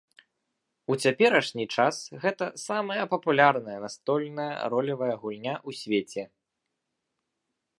[0.93, 6.23] У цяперашні час гэта самая папулярная настольная ролевая гульня ў свеце.